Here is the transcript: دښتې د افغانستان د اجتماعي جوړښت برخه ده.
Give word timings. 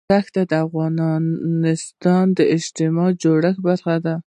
دښتې 0.09 0.41
د 0.51 0.53
افغانستان 0.65 2.25
د 2.37 2.39
اجتماعي 2.55 3.11
جوړښت 3.21 3.59
برخه 3.67 3.95
ده. 4.05 4.15